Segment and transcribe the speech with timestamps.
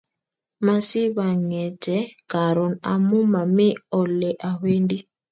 [0.65, 1.95] Masipang'ete
[2.31, 3.67] karon amu mami
[3.99, 4.97] ole awendi